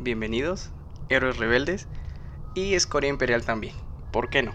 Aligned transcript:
Bienvenidos, 0.00 0.70
Héroes 1.08 1.36
Rebeldes 1.38 1.88
y 2.54 2.74
Escoria 2.74 3.10
Imperial 3.10 3.44
también. 3.44 3.74
¿Por 4.12 4.30
qué 4.30 4.42
no? 4.42 4.54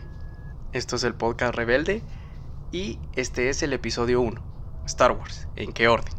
Esto 0.72 0.96
es 0.96 1.04
el 1.04 1.14
podcast 1.14 1.54
Rebelde 1.54 2.02
y 2.74 3.00
este 3.14 3.50
es 3.50 3.62
el 3.62 3.72
episodio 3.72 4.20
1, 4.20 4.42
Star 4.88 5.12
Wars, 5.12 5.48
¿en 5.56 5.74
qué 5.74 5.88
orden? 5.88 6.12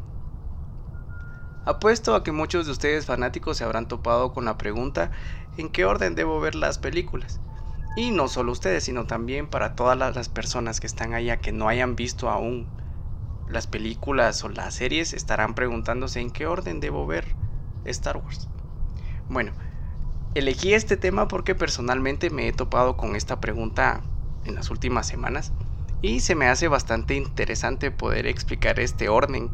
Apuesto 1.65 2.15
a 2.15 2.23
que 2.23 2.31
muchos 2.31 2.67
de 2.67 2.73
ustedes 2.73 3.07
fanáticos 3.07 3.57
se 3.57 3.65
habrán 3.65 3.89
topado 3.89 4.33
con 4.33 4.45
la 4.45 4.57
pregunta 4.57 5.11
¿en 5.57 5.69
qué 5.69 5.85
orden 5.85 6.15
debo 6.15 6.39
ver 6.39 6.55
las 6.55 6.79
películas? 6.79 7.41
Y 7.97 8.13
no 8.13 8.29
solo 8.29 8.53
ustedes, 8.53 8.85
sino 8.85 9.05
también 9.05 9.49
para 9.49 9.75
todas 9.75 9.99
las 9.99 10.29
personas 10.29 10.79
que 10.79 10.87
están 10.87 11.13
allá 11.13 11.39
que 11.39 11.51
no 11.51 11.69
hayan 11.69 11.97
visto 11.97 12.31
aún 12.31 12.69
las 13.49 13.67
películas 13.67 14.45
o 14.45 14.49
las 14.49 14.75
series, 14.75 15.13
estarán 15.13 15.55
preguntándose 15.55 16.21
en 16.21 16.31
qué 16.31 16.47
orden 16.47 16.79
debo 16.79 17.05
ver 17.05 17.27
Star 17.85 18.17
Wars. 18.19 18.49
Bueno, 19.29 19.53
elegí 20.37 20.73
este 20.73 20.97
tema 20.97 21.27
porque 21.27 21.57
personalmente 21.57 22.31
me 22.31 22.47
he 22.47 22.53
topado 22.53 22.97
con 22.97 23.17
esta 23.17 23.41
pregunta 23.41 24.05
en 24.45 24.55
las 24.55 24.71
últimas 24.71 25.09
semanas 25.09 25.53
y 26.05 26.21
se 26.21 26.35
me 26.35 26.49
hace 26.49 26.69
bastante 26.69 27.15
interesante 27.15 27.91
poder 27.91 28.27
explicar 28.27 28.79
este 28.79 29.09
orden 29.09 29.51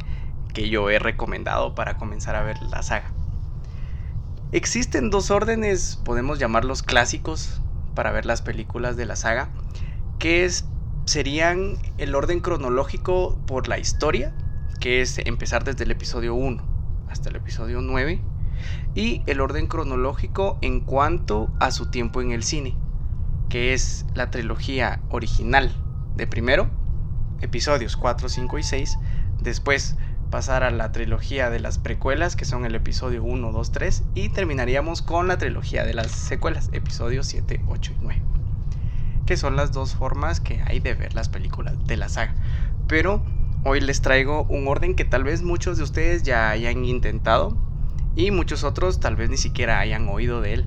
que 0.53 0.69
yo 0.69 0.91
he 0.91 0.99
recomendado 0.99 1.77
para 1.77 1.97
comenzar 1.97 2.35
a 2.35 2.43
ver 2.43 2.61
la 2.63 2.83
saga. 2.83 3.13
Existen 4.51 5.11
dos 5.11 5.31
órdenes, 5.31 6.01
podemos 6.05 6.41
llamarlos 6.41 6.83
clásicos, 6.83 7.63
para 7.95 8.11
ver 8.11 8.27
las 8.27 8.43
películas 8.43 8.97
de 8.97 9.07
la 9.07 9.15
saga, 9.15 9.51
que 10.19 10.45
es, 10.45 10.65
serían 11.05 11.79
el 11.99 12.17
orden 12.17 12.41
cronológico 12.41 13.39
por 13.47 13.69
la 13.69 13.79
historia, 13.79 14.33
que 14.81 15.03
es 15.03 15.19
empezar 15.19 15.63
desde 15.63 15.85
el 15.85 15.93
episodio 15.93 16.35
1 16.35 16.65
hasta 17.09 17.29
el 17.29 17.37
episodio 17.37 17.81
9, 17.81 18.21
y 18.97 19.23
el 19.27 19.41
orden 19.41 19.69
cronológico 19.69 20.59
en 20.63 20.81
cuanto 20.81 21.49
a 21.61 21.71
su 21.71 21.93
tiempo 21.93 22.21
en 22.21 22.33
el 22.33 22.43
cine, 22.43 22.75
que 23.49 23.73
es 23.73 24.05
la 24.15 24.33
trilogía 24.33 24.99
original 25.11 25.73
de 26.17 26.27
primero, 26.27 26.69
episodios 27.41 27.97
4, 27.97 28.29
5 28.29 28.59
y 28.59 28.63
6, 28.63 28.99
después 29.41 29.97
pasar 30.31 30.63
a 30.63 30.71
la 30.71 30.93
trilogía 30.93 31.51
de 31.51 31.61
las 31.61 31.79
precuelas, 31.79 32.37
que 32.37 32.45
son 32.45 32.65
el 32.65 32.75
episodio 32.75 33.25
1, 33.25 33.53
2, 33.53 33.73
3, 33.73 34.05
y 34.15 34.29
terminaríamos 34.29 35.03
con 35.03 35.29
la 35.29 35.39
trilogía 35.39 35.85
de 35.85 35.95
las 35.95 36.11
secuelas, 36.11 36.71
episodios 36.73 37.27
7, 37.27 37.63
8 37.69 37.93
y 37.93 38.03
9, 38.03 38.23
que 39.27 39.37
son 39.37 39.57
las 39.57 39.73
dos 39.73 39.95
formas 39.95 40.41
que 40.41 40.63
hay 40.67 40.81
de 40.81 40.95
ver 40.95 41.15
las 41.15 41.29
películas 41.29 41.75
de 41.87 41.97
la 41.97 42.09
saga. 42.09 42.35
Pero 42.87 43.23
hoy 43.65 43.81
les 43.81 44.03
traigo 44.03 44.45
un 44.45 44.69
orden 44.69 44.95
que 44.95 45.05
tal 45.05 45.25
vez 45.25 45.43
muchos 45.43 45.79
de 45.79 45.85
ustedes 45.85 46.23
ya 46.23 46.51
hayan 46.51 46.85
intentado, 46.85 47.57
y 48.17 48.31
muchos 48.31 48.65
otros 48.65 49.01
tal 49.01 49.17
vez 49.17 49.31
ni 49.31 49.37
siquiera 49.37 49.79
hayan 49.79 50.09
oído 50.09 50.41
de 50.41 50.55
él. 50.55 50.67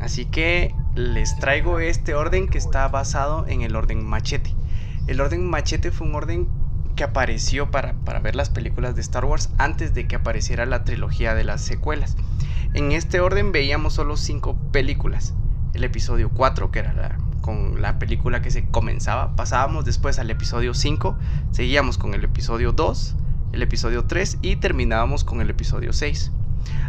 Así 0.00 0.26
que 0.26 0.74
les 0.94 1.36
traigo 1.38 1.80
este 1.80 2.14
orden 2.14 2.48
que 2.48 2.58
está 2.58 2.86
basado 2.88 3.46
en 3.48 3.62
el 3.62 3.76
orden 3.76 4.04
machete. 4.04 4.54
El 5.06 5.20
orden 5.20 5.48
machete 5.48 5.92
fue 5.92 6.06
un 6.06 6.14
orden 6.16 6.48
que 6.96 7.04
apareció 7.04 7.70
para, 7.70 7.92
ver 8.22 8.34
las 8.34 8.50
películas 8.50 8.96
de 8.96 9.02
Star 9.02 9.24
Wars 9.24 9.50
antes 9.58 9.94
de 9.94 10.08
que 10.08 10.16
apareciera 10.16 10.66
la 10.66 10.82
trilogía 10.82 11.34
de 11.34 11.44
las 11.44 11.60
secuelas. 11.60 12.16
En 12.74 12.90
este 12.90 13.20
orden 13.20 13.52
veíamos 13.52 13.92
solo 13.94 14.16
cinco 14.16 14.56
películas. 14.72 15.34
El 15.74 15.84
episodio 15.84 16.30
4, 16.30 16.70
que 16.72 16.80
era 16.80 17.18
con 17.40 17.80
la 17.80 17.98
película 18.00 18.42
que 18.42 18.50
se 18.50 18.66
comenzaba, 18.66 19.36
pasábamos 19.36 19.84
después 19.84 20.18
al 20.18 20.30
episodio 20.30 20.74
5, 20.74 21.16
seguíamos 21.52 21.98
con 21.98 22.14
el 22.14 22.24
episodio 22.24 22.72
2, 22.72 23.14
el 23.52 23.62
episodio 23.62 24.06
3 24.06 24.38
y 24.42 24.56
terminábamos 24.56 25.22
con 25.22 25.40
el 25.40 25.50
episodio 25.50 25.92
6. 25.92 26.32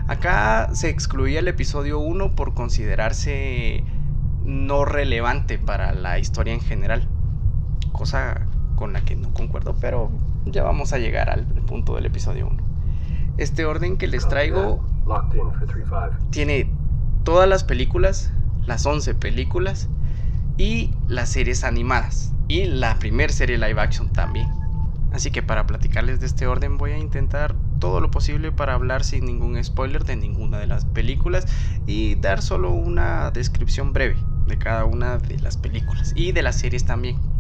Acá 0.08 0.70
se 0.74 0.90
excluía 0.90 1.40
el 1.40 1.47
episodio 1.47 2.00
1 2.00 2.31
por 2.36 2.56
considerarse 2.56 3.84
no 4.44 4.86
relevante 4.86 5.59
para 5.59 5.94
la 5.94 6.18
historia 6.18 6.53
en 6.53 6.62
general. 6.62 7.08
Cosa 7.97 8.47
con 8.75 8.94
la 8.94 9.02
que 9.02 9.16
no 9.16 9.34
concuerdo, 9.34 9.75
pero 9.81 10.12
ya 10.46 10.63
vamos 10.63 10.94
a 10.94 11.00
llegar 11.00 11.30
al 11.30 11.46
punto 11.46 11.96
del 11.96 12.06
episodio 12.06 12.47
1. 12.47 12.63
Este 13.38 13.66
orden 13.66 13.97
que 13.97 14.08
les 14.08 14.28
traigo 14.28 14.84
tiene 16.30 16.69
todas 17.24 17.50
las 17.50 17.63
películas, 17.63 18.31
las 18.66 18.85
11 18.85 19.16
películas 19.16 19.90
y 20.58 20.91
las 21.08 21.30
series 21.30 21.63
animadas 21.63 22.34
y 22.47 22.66
la 22.66 23.00
primera 23.00 23.34
serie 23.34 23.58
live 23.58 23.81
action 23.81 24.14
también. 24.14 24.47
Así 25.12 25.31
que 25.31 25.41
para 25.41 25.66
platicarles 25.66 26.19
de 26.19 26.28
este 26.28 26.47
orden 26.47 26.78
voy 26.78 26.91
a 26.91 26.97
intentar 26.97 27.56
todo 27.79 28.00
lo 28.02 28.12
posible 28.12 28.52
para 28.52 28.74
hablar 28.74 29.03
sin 29.03 29.25
ningún 29.25 29.64
spoiler 29.64 30.03
de 30.03 30.16
ninguna 30.16 30.59
de 30.59 30.68
las 30.68 30.85
películas 30.85 31.46
y 31.85 32.16
dar 32.16 32.41
solo 32.41 32.72
una 32.72 33.31
descripción 33.31 33.94
breve 33.94 34.18
de 34.46 34.58
cada 34.58 34.85
una 34.85 35.18
de 35.18 35.40
las 35.40 35.58
películas 35.58 36.14
y 36.16 36.31
de 36.31 36.44
las 36.44 36.59
series 36.59 36.85
también. 36.85 37.37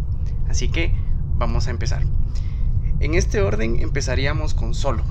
Así 0.49 0.69
que 0.69 0.93
vamos 1.37 1.67
a 1.67 1.71
empezar. 1.71 2.03
En 2.99 3.13
este 3.13 3.41
orden 3.41 3.79
empezaríamos 3.79 4.53
con 4.53 4.73
Solo, 4.73 5.03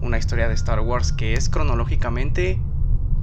una 0.00 0.18
historia 0.18 0.48
de 0.48 0.54
Star 0.54 0.80
Wars 0.80 1.12
que 1.12 1.34
es 1.34 1.48
cronológicamente 1.48 2.60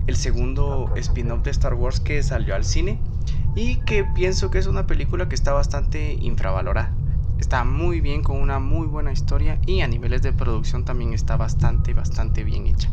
el 0.07 0.15
segundo 0.17 0.91
spin-off 0.95 1.43
de 1.43 1.51
Star 1.51 1.73
Wars 1.75 1.99
que 1.99 2.21
salió 2.23 2.55
al 2.55 2.65
cine 2.65 2.99
y 3.55 3.77
que 3.85 4.03
pienso 4.03 4.51
que 4.51 4.57
es 4.57 4.67
una 4.67 4.87
película 4.87 5.29
que 5.29 5.35
está 5.35 5.53
bastante 5.53 6.17
infravalorada. 6.19 6.93
Está 7.39 7.63
muy 7.63 8.01
bien 8.01 8.23
con 8.23 8.41
una 8.41 8.59
muy 8.59 8.87
buena 8.87 9.11
historia 9.11 9.59
y 9.65 9.81
a 9.81 9.87
niveles 9.87 10.21
de 10.21 10.33
producción 10.33 10.85
también 10.85 11.13
está 11.13 11.37
bastante, 11.37 11.93
bastante 11.93 12.43
bien 12.43 12.67
hecha. 12.67 12.89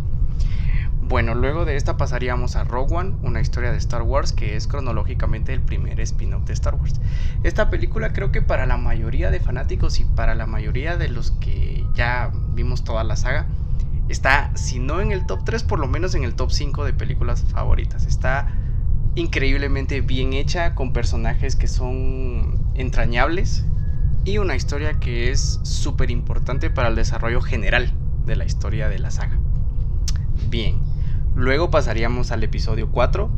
Bueno, 1.11 1.35
luego 1.35 1.65
de 1.65 1.75
esta 1.75 1.97
pasaríamos 1.97 2.55
a 2.55 2.63
Rogue 2.63 2.95
One, 2.95 3.17
una 3.23 3.41
historia 3.41 3.73
de 3.73 3.79
Star 3.79 4.03
Wars 4.03 4.33
que 4.33 4.55
es 4.55 4.69
cronológicamente 4.69 5.53
el 5.53 5.61
primer 5.61 5.99
spin-off 5.99 6.45
de 6.45 6.53
Star 6.53 6.77
Wars. 6.77 7.01
Esta 7.43 7.69
película 7.69 8.13
creo 8.13 8.31
que 8.31 8.43
para 8.43 8.65
la 8.65 8.77
mayoría 8.77 9.33
de 9.33 9.41
fanáticos 9.41 9.99
y 9.99 10.05
para 10.05 10.37
la 10.37 10.47
mayoría 10.47 10.97
de 10.97 11.09
los 11.09 11.33
que 11.33 11.85
ya 11.95 12.31
vimos 12.55 12.85
toda 12.85 13.03
la 13.03 13.17
saga, 13.17 13.49
está, 14.09 14.53
si 14.57 14.79
no 14.79 15.01
en 15.01 15.11
el 15.11 15.27
top 15.27 15.41
3, 15.45 15.65
por 15.65 15.81
lo 15.81 15.89
menos 15.89 16.15
en 16.15 16.23
el 16.23 16.37
top 16.37 16.53
5 16.53 16.85
de 16.85 16.93
películas 16.93 17.43
favoritas. 17.43 18.07
Está 18.07 18.47
increíblemente 19.17 20.03
bien 20.03 20.33
hecha, 20.33 20.77
con 20.77 20.93
personajes 20.93 21.57
que 21.57 21.67
son 21.67 22.71
entrañables, 22.75 23.67
y 24.25 24.39
una 24.39 24.55
historia 24.55 25.01
que 25.01 25.33
es 25.33 25.59
súper 25.65 26.13
importante 26.13 26.71
para 26.71 26.87
el 26.87 26.95
desarrollo 26.95 27.41
general 27.41 27.93
de 28.27 28.37
la 28.37 28.45
historia 28.45 28.89
de 28.89 29.01
la 29.01 29.11
saga. 29.11 29.41
Bien, 30.49 30.90
luego 31.35 31.71
pasaríamos 31.71 32.33
al 32.33 32.43
episodio 32.43 32.91
4, 32.91 33.31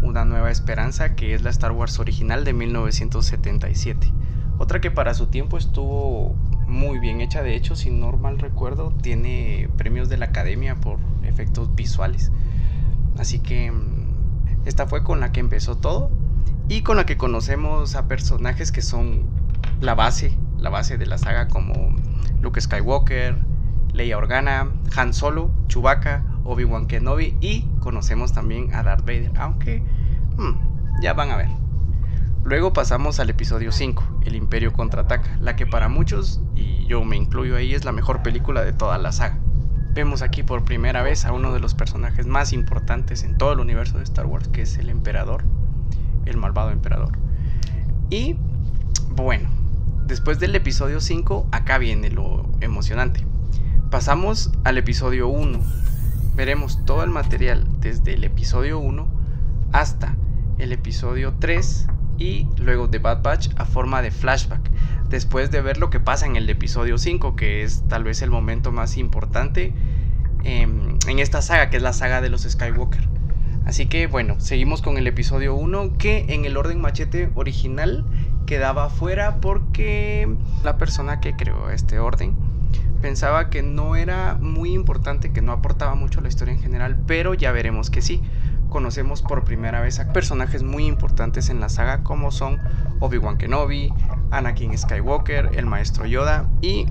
Una 0.00 0.24
nueva 0.24 0.50
esperanza, 0.50 1.16
que 1.16 1.34
es 1.34 1.42
la 1.42 1.50
Star 1.50 1.72
Wars 1.72 1.98
original 1.98 2.44
de 2.44 2.52
1977. 2.52 4.12
Otra 4.58 4.80
que 4.80 4.90
para 4.90 5.14
su 5.14 5.26
tiempo 5.26 5.58
estuvo 5.58 6.34
muy 6.66 6.98
bien 6.98 7.20
hecha, 7.20 7.42
de 7.42 7.56
hecho, 7.56 7.74
si 7.74 7.90
no 7.90 8.12
mal 8.12 8.38
recuerdo, 8.38 8.92
tiene 9.02 9.68
premios 9.76 10.08
de 10.08 10.18
la 10.18 10.26
academia 10.26 10.76
por 10.76 10.98
efectos 11.22 11.74
visuales. 11.74 12.30
Así 13.18 13.40
que 13.40 13.72
mm, 13.72 14.66
esta 14.66 14.86
fue 14.86 15.02
con 15.02 15.20
la 15.20 15.32
que 15.32 15.40
empezó 15.40 15.76
todo 15.76 16.10
y 16.68 16.82
con 16.82 16.96
la 16.96 17.06
que 17.06 17.16
conocemos 17.16 17.96
a 17.96 18.06
personajes 18.08 18.72
que 18.72 18.82
son 18.82 19.26
la 19.80 19.94
base, 19.94 20.36
la 20.58 20.70
base 20.70 20.98
de 20.98 21.06
la 21.06 21.18
saga 21.18 21.48
como 21.48 21.96
Luke 22.40 22.60
Skywalker, 22.60 23.36
Leia 23.92 24.18
Organa, 24.18 24.70
Han 24.96 25.14
Solo, 25.14 25.50
Chewbacca, 25.68 26.24
Obi-Wan 26.48 26.86
Kenobi 26.86 27.36
y 27.40 27.62
conocemos 27.80 28.32
también 28.32 28.74
a 28.74 28.82
Darth 28.82 29.02
Vader, 29.02 29.32
aunque 29.36 29.82
hmm, 30.36 31.02
ya 31.02 31.12
van 31.12 31.30
a 31.30 31.36
ver. 31.36 31.48
Luego 32.44 32.72
pasamos 32.72 33.20
al 33.20 33.28
episodio 33.28 33.72
5, 33.72 34.22
El 34.24 34.34
Imperio 34.34 34.72
contraataca, 34.72 35.36
la 35.40 35.54
que 35.54 35.66
para 35.66 35.88
muchos, 35.88 36.40
y 36.54 36.86
yo 36.86 37.04
me 37.04 37.16
incluyo 37.16 37.56
ahí, 37.56 37.74
es 37.74 37.84
la 37.84 37.92
mejor 37.92 38.22
película 38.22 38.64
de 38.64 38.72
toda 38.72 38.96
la 38.96 39.12
saga. 39.12 39.38
Vemos 39.92 40.22
aquí 40.22 40.42
por 40.42 40.64
primera 40.64 41.02
vez 41.02 41.26
a 41.26 41.32
uno 41.32 41.52
de 41.52 41.60
los 41.60 41.74
personajes 41.74 42.26
más 42.26 42.54
importantes 42.54 43.22
en 43.22 43.36
todo 43.36 43.52
el 43.52 43.60
universo 43.60 43.98
de 43.98 44.04
Star 44.04 44.24
Wars, 44.24 44.48
que 44.48 44.62
es 44.62 44.78
el 44.78 44.88
emperador, 44.88 45.44
el 46.24 46.38
malvado 46.38 46.70
emperador. 46.70 47.18
Y 48.08 48.36
bueno, 49.10 49.50
después 50.06 50.38
del 50.38 50.54
episodio 50.54 51.00
5, 51.00 51.48
acá 51.52 51.76
viene 51.76 52.10
lo 52.10 52.48
emocionante. 52.60 53.26
Pasamos 53.90 54.52
al 54.64 54.78
episodio 54.78 55.28
1. 55.28 55.58
Veremos 56.38 56.84
todo 56.84 57.02
el 57.02 57.10
material 57.10 57.66
desde 57.80 58.14
el 58.14 58.22
episodio 58.22 58.78
1 58.78 59.08
hasta 59.72 60.14
el 60.58 60.70
episodio 60.70 61.34
3 61.40 61.88
y 62.16 62.46
luego 62.58 62.86
de 62.86 63.00
Bad 63.00 63.24
Batch 63.24 63.48
a 63.56 63.64
forma 63.64 64.02
de 64.02 64.12
flashback. 64.12 64.70
después 65.08 65.50
de 65.50 65.62
ver 65.62 65.78
lo 65.78 65.90
que 65.90 65.98
pasa 65.98 66.26
en 66.26 66.36
el 66.36 66.48
episodio 66.48 66.96
5, 66.96 67.34
que 67.34 67.64
es 67.64 67.82
tal 67.88 68.04
vez 68.04 68.22
el 68.22 68.30
momento 68.30 68.70
más 68.70 68.98
importante 68.98 69.74
em, 70.44 70.96
en 71.08 71.18
esta 71.18 71.42
saga, 71.42 71.70
que 71.70 71.78
es 71.78 71.82
la 71.82 71.92
saga 71.92 72.20
de 72.20 72.28
los 72.28 72.42
Skywalker. 72.42 73.02
Así 73.64 73.86
que 73.86 74.06
bueno, 74.06 74.38
seguimos 74.38 74.80
con 74.80 74.96
el 74.96 75.08
episodio 75.08 75.56
1, 75.56 75.98
que 75.98 76.26
en 76.28 76.44
el 76.44 76.56
orden 76.56 76.80
machete 76.80 77.32
original 77.34 78.04
quedaba 78.46 78.90
fuera 78.90 79.40
porque 79.40 80.32
la 80.62 80.78
persona 80.78 81.18
que 81.18 81.34
creó 81.34 81.68
este 81.70 81.98
orden 81.98 82.47
pensaba 83.00 83.50
que 83.50 83.62
no 83.62 83.96
era 83.96 84.36
muy 84.40 84.72
importante, 84.72 85.32
que 85.32 85.42
no 85.42 85.52
aportaba 85.52 85.94
mucho 85.94 86.20
a 86.20 86.22
la 86.22 86.28
historia 86.28 86.54
en 86.54 86.60
general, 86.60 86.98
pero 87.06 87.34
ya 87.34 87.52
veremos 87.52 87.90
que 87.90 88.02
sí. 88.02 88.22
Conocemos 88.68 89.22
por 89.22 89.44
primera 89.44 89.80
vez 89.80 89.98
a 89.98 90.12
personajes 90.12 90.62
muy 90.62 90.86
importantes 90.86 91.48
en 91.48 91.60
la 91.60 91.68
saga 91.68 92.02
como 92.02 92.30
son 92.30 92.58
Obi-Wan 93.00 93.38
Kenobi, 93.38 93.92
Anakin 94.30 94.76
Skywalker, 94.76 95.50
el 95.54 95.66
maestro 95.66 96.06
Yoda 96.06 96.48
y 96.60 96.86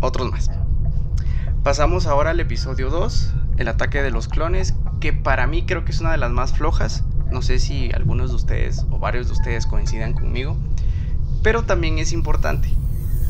otros 0.00 0.30
más. 0.30 0.50
Pasamos 1.62 2.06
ahora 2.06 2.30
al 2.30 2.40
episodio 2.40 2.88
2, 2.88 3.34
el 3.58 3.68
ataque 3.68 4.02
de 4.02 4.10
los 4.10 4.28
clones, 4.28 4.74
que 5.00 5.12
para 5.12 5.46
mí 5.46 5.64
creo 5.64 5.84
que 5.84 5.92
es 5.92 6.00
una 6.00 6.12
de 6.12 6.18
las 6.18 6.30
más 6.30 6.54
flojas. 6.54 7.04
No 7.30 7.42
sé 7.42 7.58
si 7.58 7.90
algunos 7.92 8.30
de 8.30 8.36
ustedes 8.36 8.86
o 8.90 8.98
varios 8.98 9.26
de 9.26 9.32
ustedes 9.34 9.66
coincidan 9.66 10.12
conmigo, 10.12 10.56
pero 11.42 11.64
también 11.64 11.98
es 11.98 12.12
importante 12.12 12.74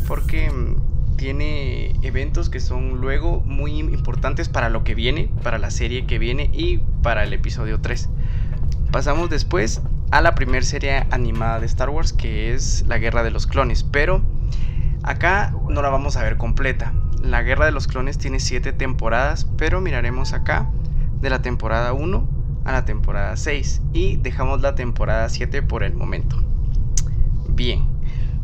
porque 0.07 0.51
mm, 0.51 0.82
tiene 1.23 1.95
eventos 2.03 2.51
que 2.51 2.59
son 2.59 3.01
luego 3.01 3.45
muy 3.47 3.79
importantes 3.79 4.49
para 4.49 4.69
lo 4.69 4.83
que 4.83 4.97
viene, 4.97 5.31
para 5.45 5.57
la 5.57 5.71
serie 5.71 6.05
que 6.05 6.19
viene 6.19 6.51
y 6.53 6.79
para 7.01 7.23
el 7.23 7.33
episodio 7.33 7.81
3. 7.81 8.09
Pasamos 8.91 9.31
después 9.31 9.83
a 10.11 10.21
la 10.21 10.35
primera 10.35 10.67
serie 10.67 11.07
animada 11.13 11.61
de 11.61 11.67
Star 11.67 11.91
Wars 11.91 12.13
que 12.13 12.53
es 12.53 12.85
La 12.89 12.99
Guerra 12.99 13.23
de 13.23 13.31
los 13.31 13.47
Clones, 13.47 13.85
pero 13.85 14.21
acá 15.05 15.55
no 15.69 15.81
la 15.81 15.91
vamos 15.91 16.17
a 16.17 16.25
ver 16.25 16.39
completa. 16.39 16.93
La 17.23 17.43
Guerra 17.43 17.67
de 17.67 17.73
los 17.73 17.87
Clones 17.87 18.19
tiene 18.19 18.41
7 18.41 18.73
temporadas, 18.73 19.47
pero 19.57 19.81
miraremos 19.81 20.33
acá 20.33 20.73
de 21.21 21.31
la 21.31 21.41
temporada 21.41 21.93
1 21.93 22.29
a 22.65 22.73
la 22.73 22.85
temporada 22.85 23.37
6 23.37 23.81
y 23.93 24.17
dejamos 24.17 24.61
la 24.61 24.75
temporada 24.75 25.29
7 25.29 25.63
por 25.63 25.85
el 25.85 25.95
momento. 25.95 26.43
Bien, 27.49 27.92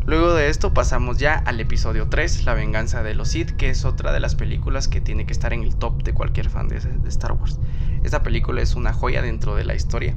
luego 0.09 0.33
de 0.33 0.49
esto 0.49 0.73
pasamos 0.73 1.19
ya 1.19 1.35
al 1.35 1.61
episodio 1.61 2.09
3, 2.09 2.47
La 2.47 2.55
venganza 2.55 3.03
de 3.03 3.15
los 3.15 3.29
Sith, 3.29 3.51
que 3.53 3.69
es 3.69 3.85
otra 3.85 4.11
de 4.11 4.21
las 4.21 4.35
películas 4.35 4.89
que 4.89 5.03
tiene 5.03 5.27
que 5.27 5.35
estar 5.35 5.53
en 5.53 5.63
el 5.63 5.77
top 5.77 6.03
de 6.03 6.15
cualquier 6.15 6.49
fan 6.49 6.67
de, 6.67 6.79
Star 7.09 7.33
Wars. 7.33 7.61
Esta 8.05 8.23
película 8.23 8.63
es 8.63 8.75
una 8.75 8.95
joya 8.95 9.21
dentro 9.21 9.55
de 9.55 9.65
la 9.65 9.75
historia 9.75 10.15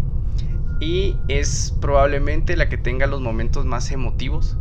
y 0.79 1.17
es 1.27 1.75
probablemente 1.81 2.55
la 2.55 2.69
que 2.69 2.77
tenga 2.77 3.05
los 3.05 3.19
momentos 3.19 3.65
más 3.65 3.91
emotivos. 3.91 4.57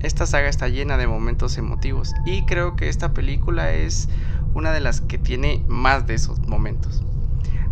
Esta 0.00 0.24
saga 0.24 0.48
está 0.48 0.68
llena 0.68 0.96
de 0.96 1.06
momentos 1.06 1.58
emotivos 1.58 2.14
y 2.24 2.46
creo 2.46 2.76
que 2.76 2.88
esta 2.88 3.12
película 3.12 3.72
es 3.74 4.08
una 4.54 4.72
de 4.72 4.80
las 4.80 5.02
que 5.02 5.18
tiene 5.18 5.62
más 5.68 6.06
de 6.06 6.14
esos 6.14 6.40
momentos. 6.48 7.04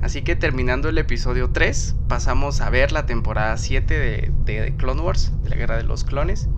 Así 0.02 0.20
que 0.20 0.36
terminando 0.36 0.90
el 0.90 0.98
episodio 0.98 1.48
3, 1.48 1.96
pasamos 2.08 2.60
a 2.60 2.68
ver 2.68 2.92
la 2.92 3.06
temporada 3.06 3.56
7 3.56 3.98
de, 3.98 4.32
de, 4.44 4.76
Clone 4.76 5.00
Wars, 5.00 5.32
de 5.42 5.48
la 5.48 5.56
Guerra 5.56 5.78
de 5.78 5.84
los 5.84 6.04
Clones, 6.04 6.50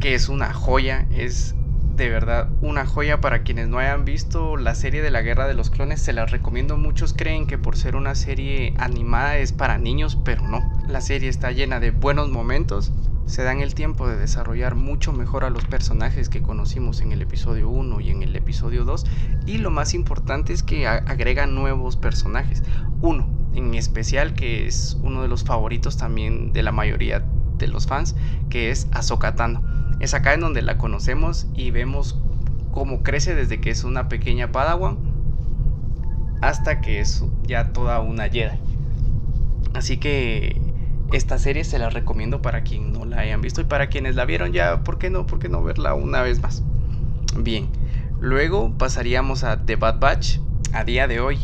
que 0.00 0.14
es 0.14 0.28
una 0.28 0.52
joya, 0.52 1.06
es 1.10 1.54
de 1.96 2.08
verdad 2.08 2.48
una 2.60 2.86
joya 2.86 3.20
para 3.20 3.42
quienes 3.42 3.66
no 3.66 3.78
hayan 3.78 4.04
visto 4.04 4.56
la 4.56 4.76
serie 4.76 5.02
de 5.02 5.10
la 5.10 5.22
Guerra 5.22 5.48
de 5.48 5.54
los 5.54 5.70
Clones, 5.70 6.00
se 6.00 6.12
la 6.12 6.26
recomiendo. 6.26 6.76
Muchos 6.76 7.12
creen 7.12 7.46
que 7.46 7.58
por 7.58 7.76
ser 7.76 7.96
una 7.96 8.14
serie 8.14 8.74
animada 8.78 9.36
es 9.38 9.52
para 9.52 9.78
niños, 9.78 10.16
pero 10.24 10.46
no. 10.46 10.62
La 10.86 11.00
serie 11.00 11.28
está 11.28 11.50
llena 11.50 11.80
de 11.80 11.90
buenos 11.90 12.30
momentos, 12.30 12.92
se 13.26 13.42
dan 13.42 13.60
el 13.60 13.74
tiempo 13.74 14.08
de 14.08 14.16
desarrollar 14.16 14.74
mucho 14.74 15.12
mejor 15.12 15.44
a 15.44 15.50
los 15.50 15.64
personajes 15.64 16.28
que 16.28 16.40
conocimos 16.40 17.00
en 17.00 17.12
el 17.12 17.20
episodio 17.20 17.68
1 17.68 18.00
y 18.00 18.10
en 18.10 18.22
el 18.22 18.34
episodio 18.36 18.84
2 18.84 19.04
y 19.46 19.58
lo 19.58 19.70
más 19.70 19.92
importante 19.92 20.52
es 20.52 20.62
que 20.62 20.86
agregan 20.86 21.54
nuevos 21.54 21.96
personajes. 21.96 22.62
Uno 23.02 23.28
en 23.54 23.74
especial 23.74 24.34
que 24.34 24.66
es 24.66 24.96
uno 25.02 25.22
de 25.22 25.28
los 25.28 25.44
favoritos 25.44 25.96
también 25.96 26.52
de 26.52 26.62
la 26.62 26.72
mayoría 26.72 27.24
de 27.58 27.66
los 27.66 27.86
fans, 27.86 28.14
que 28.50 28.70
es 28.70 28.88
Ahsoka 28.92 29.34
Tano. 29.34 29.62
Es 30.00 30.14
acá 30.14 30.34
en 30.34 30.40
donde 30.40 30.62
la 30.62 30.78
conocemos 30.78 31.46
y 31.54 31.70
vemos 31.70 32.18
cómo 32.70 33.02
crece 33.02 33.34
desde 33.34 33.60
que 33.60 33.70
es 33.70 33.84
una 33.84 34.08
pequeña 34.08 34.52
Padawan 34.52 34.98
hasta 36.40 36.80
que 36.80 37.00
es 37.00 37.24
ya 37.42 37.72
toda 37.72 38.00
una 38.00 38.28
Jedi. 38.28 38.58
Así 39.74 39.96
que 39.98 40.60
esta 41.12 41.38
serie 41.38 41.64
se 41.64 41.78
la 41.78 41.90
recomiendo 41.90 42.42
para 42.42 42.62
quien 42.62 42.92
no 42.92 43.04
la 43.04 43.20
hayan 43.20 43.40
visto 43.40 43.60
y 43.60 43.64
para 43.64 43.88
quienes 43.88 44.14
la 44.14 44.24
vieron 44.24 44.52
ya, 44.52 44.84
¿por 44.84 44.98
qué 44.98 45.10
no? 45.10 45.26
¿Por 45.26 45.38
qué 45.38 45.48
no 45.48 45.62
verla 45.62 45.94
una 45.94 46.22
vez 46.22 46.40
más? 46.40 46.62
Bien, 47.36 47.68
luego 48.20 48.76
pasaríamos 48.76 49.44
a 49.44 49.64
The 49.64 49.76
Bad 49.76 50.00
Batch. 50.00 50.38
A 50.74 50.84
día 50.84 51.08
de 51.08 51.18
hoy, 51.18 51.38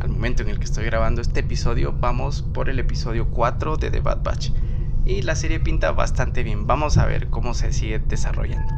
al 0.00 0.08
momento 0.08 0.42
en 0.42 0.48
el 0.48 0.58
que 0.58 0.64
estoy 0.64 0.84
grabando 0.86 1.20
este 1.20 1.40
episodio, 1.40 1.92
vamos 1.92 2.42
por 2.42 2.70
el 2.70 2.78
episodio 2.78 3.28
4 3.28 3.76
de 3.76 3.90
The 3.90 4.00
Bad 4.00 4.22
Batch. 4.22 4.50
Y 5.10 5.22
la 5.22 5.34
serie 5.34 5.58
pinta 5.58 5.90
bastante 5.90 6.44
bien, 6.44 6.68
vamos 6.68 6.96
a 6.96 7.04
ver 7.04 7.30
cómo 7.30 7.52
se 7.52 7.72
sigue 7.72 7.98
desarrollando. 7.98 8.72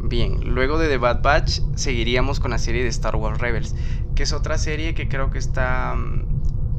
Bien, 0.00 0.40
luego 0.42 0.76
de 0.76 0.88
The 0.88 0.98
Bad 0.98 1.22
Batch 1.22 1.60
seguiríamos 1.76 2.40
con 2.40 2.50
la 2.50 2.58
serie 2.58 2.82
de 2.82 2.88
Star 2.88 3.14
Wars 3.14 3.40
Rebels, 3.40 3.76
que 4.16 4.24
es 4.24 4.32
otra 4.32 4.58
serie 4.58 4.94
que 4.94 5.08
creo 5.08 5.30
que 5.30 5.38
está 5.38 5.94
mm, 5.96 6.24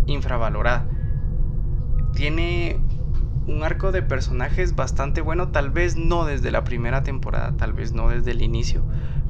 infravalorada 0.08 0.90
tiene 2.18 2.80
un 3.46 3.64
arco 3.64 3.92
de 3.92 4.02
personajes 4.02 4.76
bastante 4.76 5.22
bueno, 5.22 5.50
tal 5.50 5.70
vez 5.70 5.96
no 5.96 6.26
desde 6.26 6.50
la 6.50 6.64
primera 6.64 7.04
temporada, 7.04 7.56
tal 7.58 7.74
vez 7.74 7.94
no 7.94 8.10
desde 8.10 8.32
el 8.32 8.42
inicio, 8.42 8.84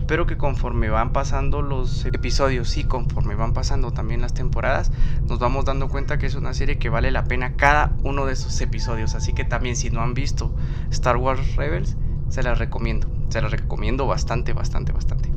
pero 0.08 0.26
que 0.26 0.38
conforme 0.38 0.90
van 0.90 1.12
pasando 1.12 1.62
los 1.62 2.06
episodios 2.06 2.78
y 2.78 2.86
conforme 2.86 3.36
van 3.36 3.54
pasando 3.54 3.92
también 3.92 4.22
las 4.22 4.34
temporadas, 4.34 4.92
nos 5.28 5.38
vamos 5.38 5.66
dando 5.66 5.90
cuenta 5.90 6.18
que 6.18 6.26
es 6.26 6.36
una 6.36 6.54
serie 6.54 6.80
que 6.80 6.90
vale 6.90 7.12
la 7.12 7.26
pena 7.26 7.56
cada 7.58 7.96
uno 8.04 8.26
de 8.26 8.34
esos 8.34 8.60
episodios. 8.62 9.16
Así 9.16 9.34
que 9.34 9.44
también 9.44 9.76
si 9.76 9.90
no 9.90 10.02
han 10.02 10.14
visto 10.14 10.56
Star 10.92 11.18
Wars 11.18 11.56
Rebels, 11.56 11.98
se 12.30 12.42
las 12.42 12.58
recomiendo. 12.58 13.08
Se 13.30 13.42
las 13.42 13.52
recomiendo 13.52 14.08
bastante, 14.08 14.54
bastante, 14.54 14.94
bastante. 14.94 15.30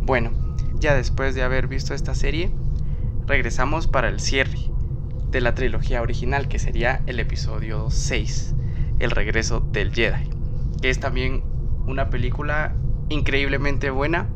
Bueno, 0.00 0.30
ya 0.78 0.94
después 0.94 1.34
de 1.34 1.42
haber 1.42 1.66
visto 1.66 1.92
esta 1.92 2.14
serie, 2.14 2.52
regresamos 3.26 3.88
para 3.88 4.08
el 4.08 4.20
cierre 4.20 4.58
de 5.30 5.40
la 5.40 5.54
trilogía 5.54 6.02
original, 6.02 6.46
que 6.46 6.60
sería 6.60 7.02
el 7.06 7.18
episodio 7.18 7.90
6, 7.90 8.54
El 9.00 9.10
regreso 9.10 9.60
del 9.60 9.92
Jedi, 9.92 10.28
que 10.80 10.90
es 10.90 11.00
también 11.00 11.42
una 11.86 12.10
película 12.10 12.76
increíblemente 13.12 13.90
buena, 13.90 14.28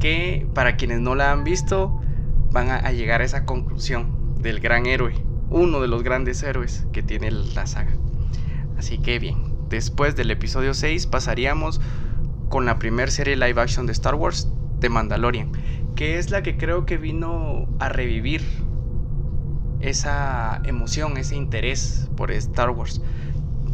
que 0.00 0.46
para 0.54 0.76
quienes 0.76 1.00
no 1.00 1.14
la 1.14 1.32
han 1.32 1.44
visto 1.44 2.00
van 2.50 2.70
a, 2.70 2.90
llegar 2.92 3.20
a 3.20 3.24
esa 3.24 3.44
conclusión 3.44 4.34
del 4.40 4.60
gran 4.60 4.86
héroe, 4.86 5.14
uno 5.48 5.80
de 5.80 5.88
los 5.88 6.02
grandes 6.02 6.42
héroes 6.42 6.86
que 6.92 7.02
tiene 7.02 7.30
la 7.30 7.66
saga. 7.66 7.92
Así 8.76 8.98
que 8.98 9.18
bien, 9.18 9.36
después 9.68 10.16
del 10.16 10.30
episodio 10.30 10.74
6 10.74 11.06
pasaríamos 11.06 11.80
con 12.48 12.66
la 12.66 12.78
primera 12.78 13.10
serie 13.10 13.36
live 13.36 13.60
action 13.60 13.86
de 13.86 13.92
Star 13.92 14.14
Wars, 14.14 14.48
de 14.80 14.88
Mandalorian, 14.88 15.52
que 15.94 16.18
es 16.18 16.30
la 16.30 16.42
que 16.42 16.56
creo 16.56 16.84
que 16.84 16.98
vino 16.98 17.68
a 17.78 17.88
revivir 17.88 18.42
esa 19.80 20.60
emoción, 20.64 21.16
ese 21.16 21.36
interés 21.36 22.10
por 22.16 22.30
Star 22.32 22.70
Wars. 22.70 23.00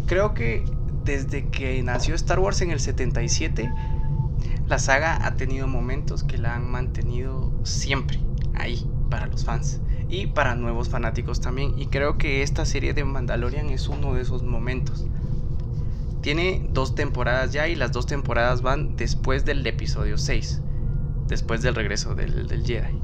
Creo 0.07 0.35
que 0.35 0.63
desde 1.05 1.49
que 1.49 1.83
nació 1.83 2.15
Star 2.15 2.39
Wars 2.39 2.61
en 2.61 2.71
el 2.71 2.81
77, 2.81 3.71
la 4.69 4.79
saga 4.79 5.25
ha 5.27 5.35
tenido 5.37 5.67
momentos 5.67 6.25
que 6.25 6.39
la 6.39 6.55
han 6.55 6.71
mantenido 6.71 7.51
siempre 7.65 8.21
ahí 8.55 8.87
para 9.11 9.27
los 9.27 9.45
fans 9.45 9.81
y 10.09 10.27
para 10.27 10.55
nuevos 10.55 10.89
fanáticos 10.89 11.41
también. 11.41 11.79
Y 11.79 11.87
creo 11.87 12.19
que 12.19 12.43
esta 12.43 12.65
serie 12.65 12.93
de 12.93 13.05
Mandalorian 13.05 13.71
es 13.71 13.89
uno 13.89 14.15
de 14.15 14.23
esos 14.23 14.43
momentos. 14.43 15.07
Tiene 16.21 16.69
dos 16.73 16.95
temporadas 16.95 17.53
ya 17.53 17.69
y 17.69 17.77
las 17.77 17.93
dos 17.93 18.07
temporadas 18.07 18.61
van 18.61 18.97
después 18.97 19.45
del 19.45 19.67
episodio 19.67 20.19
6, 20.19 20.61
después 21.29 21.63
del 21.63 21.75
regreso 21.75 22.15
del, 22.15 22.63
Jedi 22.65 22.99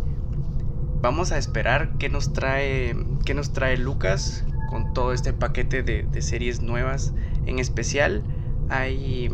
vamos 1.01 1.33
a 1.33 1.39
esperar 1.39 1.99
qué 1.99 2.09
nos 2.09 2.33
trae, 2.33 2.97
qué 3.27 3.35
nos 3.35 3.53
trae 3.53 3.77
Lucas 3.77 4.43
con 4.71 4.95
todo 4.95 5.13
este 5.13 5.35
paquete 5.35 5.83
de, 5.83 6.23
series 6.23 6.63
nuevas. 6.63 7.13
En 7.45 7.59
especial, 7.59 8.25
hay 8.71 9.31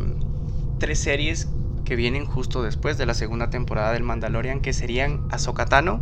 tres 0.80 0.98
series 0.98 1.48
que 1.90 1.96
vienen 1.96 2.24
justo 2.24 2.62
después 2.62 2.98
de 2.98 3.04
la 3.04 3.14
segunda 3.14 3.50
temporada 3.50 3.92
del 3.92 4.04
Mandalorian, 4.04 4.60
que 4.60 4.72
serían 4.72 5.26
Ahsoka 5.32 5.66
Tano, 5.66 6.00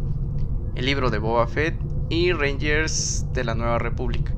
el 0.74 0.84
libro 0.84 1.08
de 1.08 1.16
Boba 1.16 1.46
Fett 1.46 1.80
y 2.10 2.30
Rangers 2.32 3.24
de 3.32 3.42
la 3.42 3.54
Nueva 3.54 3.78
República. 3.78 4.34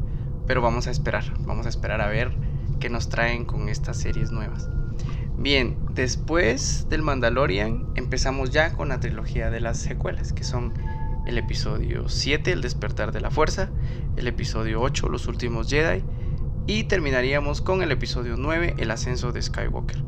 Pero 0.46 0.62
vamos 0.62 0.86
a 0.86 0.92
esperar, 0.92 1.24
vamos 1.40 1.66
a 1.66 1.68
esperar 1.68 2.02
a 2.02 2.06
ver 2.06 2.30
qué 2.78 2.88
nos 2.88 3.08
traen 3.08 3.46
con 3.46 3.68
estas 3.68 3.96
series 3.96 4.30
nuevas. 4.30 4.70
Bien, 5.36 5.76
después 5.92 6.86
del 6.88 7.02
Mandalorian 7.02 7.88
empezamos 7.96 8.50
ya 8.50 8.72
con 8.74 8.90
la 8.90 9.00
trilogía 9.00 9.50
de 9.50 9.58
las 9.58 9.78
secuelas, 9.78 10.32
que 10.32 10.44
son 10.44 10.72
el 11.26 11.36
episodio 11.36 12.08
7, 12.08 12.52
El 12.52 12.62
despertar 12.62 13.10
de 13.10 13.22
la 13.22 13.32
fuerza, 13.32 13.70
el 14.14 14.28
episodio 14.28 14.80
8, 14.82 15.08
Los 15.08 15.26
últimos 15.26 15.68
Jedi, 15.68 16.04
Y 16.68 16.84
terminaríamos 16.84 17.60
con 17.60 17.82
el 17.82 17.90
episodio 17.90 18.36
9, 18.36 18.76
el 18.78 18.92
ascenso 18.92 19.32
de 19.32 19.42
Skywalker. 19.42 20.00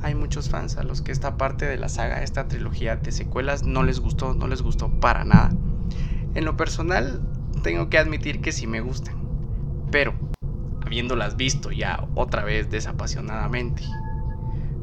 Hay 0.00 0.14
muchos 0.14 0.48
fans 0.48 0.76
a 0.76 0.84
los 0.84 1.02
que 1.02 1.12
esta 1.12 1.36
parte 1.36 1.66
de 1.66 1.76
la 1.76 1.88
saga, 1.88 2.22
esta 2.22 2.46
trilogía 2.46 2.96
de 2.96 3.10
secuelas, 3.10 3.64
no 3.64 3.82
les 3.82 4.00
gustó, 4.00 4.34
no 4.34 4.46
les 4.46 4.62
gustó 4.62 4.88
para 5.00 5.24
nada. 5.24 5.50
En 6.34 6.44
lo 6.44 6.56
personal, 6.56 7.20
tengo 7.62 7.88
que 7.90 7.98
admitir 7.98 8.40
que 8.40 8.52
sí 8.52 8.66
me 8.66 8.80
gustan. 8.80 9.16
Pero, 9.90 10.14
habiéndolas 10.84 11.36
visto 11.36 11.72
ya 11.72 12.06
otra 12.14 12.44
vez 12.44 12.70
desapasionadamente, 12.70 13.82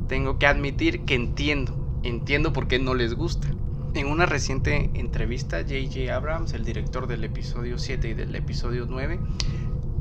tengo 0.08 0.38
que 0.38 0.48
admitir 0.48 1.06
que 1.06 1.16
entiendo, 1.16 1.76
entiendo 2.04 2.52
por 2.52 2.68
qué 2.68 2.80
no 2.80 2.94
les 2.94 3.14
gusta. 3.14 3.48
En 3.94 4.08
una 4.08 4.26
reciente 4.26 4.90
entrevista, 4.94 5.62
J.J. 5.62 6.14
Abrams, 6.14 6.54
el 6.54 6.66
director 6.66 7.08
del 7.08 7.24
episodio 7.24 7.78
7 7.78 8.10
y 8.10 8.14
del 8.14 8.36
episodio 8.36 8.86
9, 8.90 9.20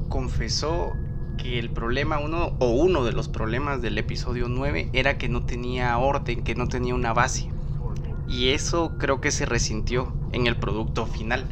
confesó 0.09 0.97
que 1.37 1.59
el 1.59 1.71
problema, 1.71 2.19
uno 2.19 2.55
o 2.59 2.71
uno 2.71 3.05
de 3.05 3.13
los 3.13 3.29
problemas 3.29 3.83
del 3.83 3.99
episodio 3.99 4.49
9 4.49 4.91
era 4.93 5.19
que 5.19 5.29
no 5.29 5.45
tenía 5.45 5.97
orden, 5.99 6.43
que 6.43 6.55
no 6.55 6.69
tenía 6.69 6.95
una 6.95 7.13
base. 7.13 7.51
Y 8.29 8.51
eso 8.51 8.97
creo 8.99 9.21
que 9.21 9.31
se 9.31 9.47
resintió 9.47 10.13
en 10.33 10.47
el 10.47 10.57
producto 10.57 11.07
final. 11.07 11.47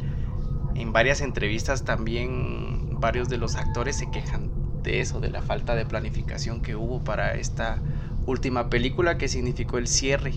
En 0.75 0.91
varias 0.91 1.21
entrevistas 1.21 1.85
también 1.85 2.99
varios 2.99 3.29
de 3.29 3.37
los 3.37 3.55
actores 3.55 3.97
se 3.97 4.09
quejan 4.09 4.49
de 4.81 4.99
eso, 4.99 5.19
de 5.19 5.29
la 5.29 5.41
falta 5.41 5.75
de 5.75 5.85
planificación 5.85 6.61
que 6.61 6.75
hubo 6.75 7.03
para 7.03 7.35
esta 7.35 7.79
última 8.25 8.69
película 8.69 9.17
que 9.17 9.27
significó 9.27 9.77
el 9.77 9.87
cierre 9.87 10.33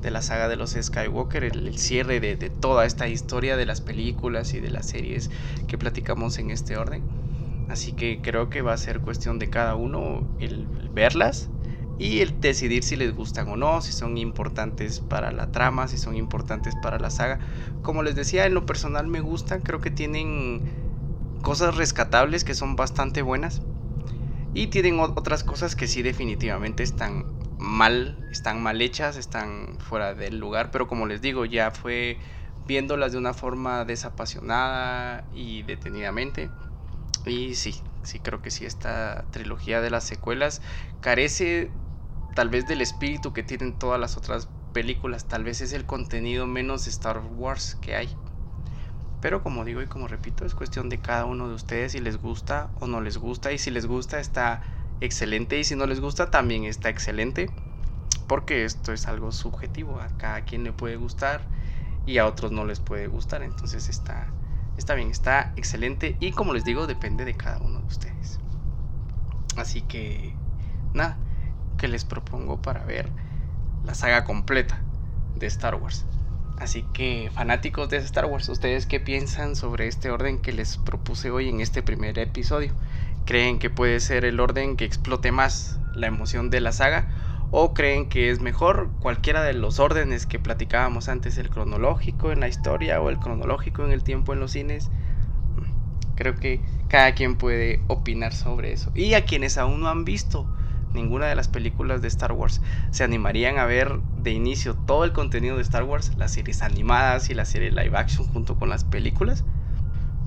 de 0.00 0.10
la 0.10 0.22
saga 0.22 0.48
de 0.48 0.56
los 0.56 0.76
Skywalker, 0.80 1.44
el, 1.44 1.78
cierre 1.78 2.20
de, 2.20 2.36
toda 2.50 2.86
esta 2.86 3.08
historia 3.08 3.56
de 3.56 3.66
las 3.66 3.80
películas 3.80 4.54
y 4.54 4.60
de 4.60 4.70
las 4.70 4.86
series 4.86 5.30
que 5.66 5.78
platicamos 5.78 6.38
en 6.38 6.50
este 6.50 6.76
orden. 6.76 7.02
Así 7.70 7.92
que 7.92 8.20
creo 8.20 8.50
que 8.50 8.62
va 8.62 8.72
a 8.72 8.76
ser 8.76 9.00
cuestión 9.00 9.38
de 9.38 9.48
cada 9.48 9.76
uno 9.76 10.26
el, 10.38 10.68
verlas 10.90 11.52
y 11.96 12.20
el 12.20 12.40
decidir 12.40 12.82
si 12.82 12.96
les 12.96 13.14
gustan 13.14 13.48
o 13.48 13.56
no, 13.56 13.80
si 13.80 13.92
son 13.92 14.18
importantes 14.18 15.00
para 15.00 15.30
la 15.30 15.52
trama, 15.52 15.86
si 15.86 15.96
son 15.96 16.16
importantes 16.16 16.74
para 16.74 16.98
la 16.98 17.10
saga. 17.10 17.38
Como 17.80 18.02
les 18.02 18.16
decía, 18.16 18.46
en 18.46 18.54
lo 18.54 18.66
personal 18.66 19.06
me 19.06 19.20
gustan, 19.20 19.60
creo 19.60 19.80
que 19.80 19.92
tienen 19.92 20.64
cosas 21.42 21.76
rescatables 21.76 22.44
que 22.44 22.54
son 22.54 22.76
bastante 22.76 23.22
buenas. 23.22 23.62
Y 24.52 24.68
tienen 24.68 24.98
otras 25.00 25.44
cosas 25.44 25.76
que 25.76 25.86
sí 25.86 26.02
definitivamente 26.02 26.82
están 26.82 27.26
mal, 27.58 28.18
están 28.30 28.62
mal 28.62 28.82
hechas, 28.82 29.16
están 29.16 29.78
fuera 29.80 30.14
del 30.14 30.38
lugar, 30.38 30.70
pero 30.72 30.88
como 30.88 31.06
les 31.06 31.20
digo, 31.20 31.44
ya 31.44 31.70
fue 31.70 32.20
viéndolas 32.64 33.12
de 33.12 33.18
una 33.18 33.34
forma 33.34 33.84
desapasionada 33.84 35.28
y 35.30 35.62
detenidamente. 35.62 36.50
Y 37.24 37.54
sí, 37.54 37.82
sí 38.02 38.20
creo 38.20 38.40
que 38.42 38.50
sí, 38.50 38.64
esta 38.66 39.26
trilogía 39.30 39.80
de 39.80 39.90
las 39.90 40.04
secuelas 40.04 40.62
carece 41.00 41.72
tal 42.34 42.48
vez 42.50 42.66
del 42.66 42.80
espíritu 42.80 43.32
que 43.32 43.42
tienen 43.42 43.74
todas 43.74 44.00
las 44.00 44.16
otras 44.16 44.48
películas, 44.72 45.26
tal 45.28 45.44
vez 45.44 45.60
es 45.60 45.72
el 45.72 45.86
contenido 45.86 46.46
menos 46.46 46.86
Star 46.86 47.18
Wars 47.18 47.76
que 47.80 47.96
hay. 47.96 48.16
Pero 49.20 49.42
como 49.42 49.64
digo 49.64 49.82
y 49.82 49.86
como 49.86 50.08
repito, 50.08 50.44
es 50.46 50.54
cuestión 50.54 50.88
de 50.88 51.00
cada 51.00 51.24
uno 51.26 51.48
de 51.48 51.54
ustedes 51.54 51.92
si 51.92 52.00
les 52.00 52.18
gusta 52.18 52.72
o 52.74 52.86
no 52.86 53.00
les 53.00 53.18
gusta. 53.18 53.52
Y 53.52 53.58
si 53.58 53.70
les 53.70 53.86
gusta 53.86 54.18
está 54.20 54.62
excelente 55.00 55.58
y 55.58 55.64
si 55.64 55.76
no 55.76 55.86
les 55.86 56.00
gusta 56.00 56.30
también 56.30 56.64
está 56.64 56.88
excelente. 56.88 57.50
Porque 58.26 58.64
esto 58.64 58.92
es 58.92 59.08
algo 59.08 59.32
subjetivo. 59.32 60.00
A 60.00 60.10
cada 60.10 60.42
quien 60.42 60.64
le 60.64 60.72
puede 60.72 60.96
gustar 60.96 61.50
y 62.06 62.18
a 62.18 62.26
otros 62.26 62.52
no 62.52 62.64
les 62.66 62.80
puede 62.80 63.08
gustar. 63.08 63.42
Entonces 63.42 63.88
está, 63.90 64.34
está 64.80 64.94
bien, 64.94 65.10
está 65.10 65.52
excelente. 65.56 66.16
Y 66.20 66.32
como 66.32 66.54
les 66.54 66.64
digo, 66.64 66.86
depende 66.86 67.24
de 67.24 67.34
cada 67.34 67.58
uno 67.58 67.78
de 67.80 67.86
ustedes. 67.86 68.40
Así 69.56 69.82
que 69.82 70.34
nada, 70.94 71.18
que 71.78 71.86
les 71.86 72.04
propongo 72.04 72.60
para 72.62 72.82
ver 72.84 73.10
la 73.84 73.94
saga 73.94 74.24
completa 74.24 74.82
de 75.36 75.46
Star 75.46 75.74
Wars. 75.74 76.06
Así 76.58 76.82
que 76.94 77.30
fanáticos 77.32 77.90
de 77.90 77.98
Star 77.98 78.24
Wars, 78.24 78.48
¿ustedes 78.48 78.86
qué 78.86 79.00
piensan 79.00 79.54
sobre 79.54 79.86
este 79.86 80.10
orden 80.10 80.38
que 80.38 80.52
les 80.52 80.78
propuse 80.78 81.30
hoy 81.30 81.48
en 81.48 81.60
este 81.60 81.82
primer 81.82 82.18
episodio? 82.18 82.72
¿Creen 83.26 83.58
que 83.58 83.70
puede 83.70 84.00
ser 84.00 84.24
el 84.24 84.40
orden 84.40 84.76
que 84.76 84.86
explote 84.86 85.30
más 85.30 85.78
la 85.94 86.06
emoción 86.06 86.48
de 86.48 86.60
la 86.60 86.72
saga? 86.72 87.06
¿O 87.50 87.74
creen 87.74 88.08
que 88.08 88.30
es 88.30 88.40
mejor 88.40 88.90
cualquiera 89.00 89.42
de 89.42 89.54
los 89.54 89.80
órdenes 89.80 90.26
que 90.26 90.38
platicábamos 90.38 91.08
antes, 91.08 91.36
el 91.36 91.50
cronológico 91.50 92.30
en 92.32 92.40
la 92.40 92.48
historia 92.48 93.00
o 93.00 93.10
el 93.10 93.18
cronológico 93.18 93.84
en 93.84 93.92
el 93.92 94.04
tiempo 94.04 94.32
en 94.32 94.40
los 94.40 94.52
cines? 94.52 94.90
Creo 96.14 96.36
que 96.36 96.62
cada 96.88 97.12
quien 97.14 97.36
puede 97.36 97.82
opinar 97.88 98.32
sobre 98.32 98.72
eso. 98.72 98.92
Y 98.94 99.14
a 99.14 99.24
quienes 99.24 99.58
aún 99.58 99.80
no 99.80 99.88
han 99.88 100.04
visto 100.04 100.46
ninguna 100.92 101.26
de 101.26 101.34
las 101.34 101.48
películas 101.48 102.02
de 102.02 102.08
Star 102.08 102.32
Wars 102.32 102.60
se 102.90 103.04
animarían 103.04 103.58
a 103.58 103.64
ver 103.64 104.00
de 104.16 104.32
inicio 104.32 104.74
todo 104.74 105.04
el 105.04 105.12
contenido 105.12 105.56
de 105.56 105.62
Star 105.62 105.84
Wars, 105.84 106.12
las 106.16 106.32
series 106.32 106.62
animadas 106.62 107.30
y 107.30 107.34
la 107.34 107.44
serie 107.44 107.70
live 107.70 107.96
action 107.96 108.26
junto 108.26 108.56
con 108.56 108.68
las 108.68 108.84
películas. 108.84 109.44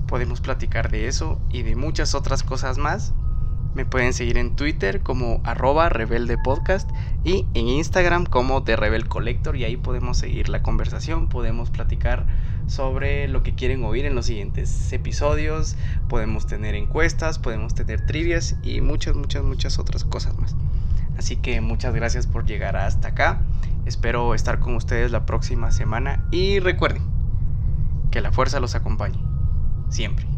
Podemos 0.08 0.40
platicar 0.40 0.90
de 0.90 1.06
eso 1.08 1.40
y 1.50 1.62
de 1.62 1.76
muchas 1.76 2.14
otras 2.14 2.42
cosas 2.42 2.78
más. 2.78 3.12
Me 3.74 3.84
pueden 3.84 4.12
seguir 4.12 4.38
en 4.38 4.54
Twitter 4.54 5.00
como 5.00 5.40
arroba 5.44 5.88
rebeldepodcast 5.88 6.88
y 7.24 7.46
en 7.54 7.68
Instagram 7.68 8.24
como 8.24 8.62
The 8.62 8.76
Rebel 8.76 9.08
Collector 9.08 9.56
y 9.56 9.64
ahí 9.64 9.76
podemos 9.76 10.16
seguir 10.16 10.48
la 10.48 10.62
conversación, 10.62 11.28
podemos 11.28 11.70
platicar 11.70 12.26
sobre 12.66 13.28
lo 13.28 13.42
que 13.42 13.54
quieren 13.54 13.84
oír 13.84 14.06
en 14.06 14.14
los 14.14 14.26
siguientes 14.26 14.92
episodios, 14.92 15.76
podemos 16.08 16.46
tener 16.46 16.74
encuestas, 16.74 17.38
podemos 17.38 17.74
tener 17.74 18.06
trivias 18.06 18.56
y 18.62 18.80
muchas, 18.80 19.16
muchas, 19.16 19.42
muchas 19.42 19.78
otras 19.78 20.04
cosas 20.04 20.38
más. 20.38 20.54
Así 21.18 21.36
que 21.36 21.60
muchas 21.60 21.94
gracias 21.94 22.26
por 22.26 22.46
llegar 22.46 22.76
hasta 22.76 23.08
acá. 23.08 23.42
Espero 23.86 24.34
estar 24.34 24.60
con 24.60 24.74
ustedes 24.76 25.10
la 25.10 25.26
próxima 25.26 25.70
semana 25.70 26.24
y 26.30 26.58
recuerden 26.60 27.02
que 28.10 28.20
la 28.20 28.32
fuerza 28.32 28.60
los 28.60 28.74
acompañe. 28.74 29.18
Siempre. 29.90 30.33